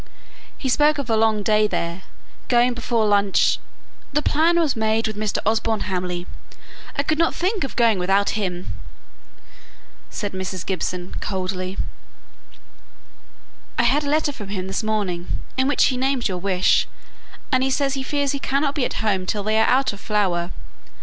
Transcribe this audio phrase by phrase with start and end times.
[0.57, 2.01] He spoke of a long day there,
[2.47, 3.59] going before lunch"
[4.13, 5.37] "The plan was made with Mr.
[5.45, 6.25] Osborne Hamley.
[6.95, 8.79] I could not think of going without him!"
[10.09, 10.65] said Mrs.
[10.65, 11.77] Gibson, coldly.
[13.77, 16.87] "I had a letter from him this morning, in which he named your wish,
[17.51, 19.99] and he says he fears he cannot be at home till they are out of
[19.99, 20.49] flower.